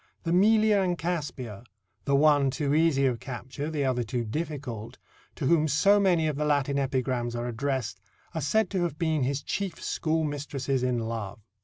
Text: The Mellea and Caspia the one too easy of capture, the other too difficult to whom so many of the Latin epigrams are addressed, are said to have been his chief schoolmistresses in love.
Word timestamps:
The 0.23 0.31
Mellea 0.33 0.81
and 0.83 0.97
Caspia 0.97 1.63
the 2.05 2.15
one 2.15 2.49
too 2.49 2.73
easy 2.73 3.05
of 3.05 3.19
capture, 3.19 3.69
the 3.69 3.85
other 3.85 4.01
too 4.01 4.25
difficult 4.25 4.97
to 5.35 5.45
whom 5.45 5.67
so 5.67 5.99
many 5.99 6.25
of 6.27 6.37
the 6.37 6.43
Latin 6.43 6.79
epigrams 6.79 7.35
are 7.35 7.47
addressed, 7.47 8.01
are 8.33 8.41
said 8.41 8.71
to 8.71 8.81
have 8.81 8.97
been 8.97 9.21
his 9.21 9.43
chief 9.43 9.75
schoolmistresses 9.79 10.81
in 10.81 10.97
love. 10.97 11.45